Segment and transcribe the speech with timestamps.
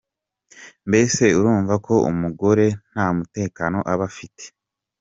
[0.89, 4.43] Mbese urumva ko umugore nta mutekano aba afite.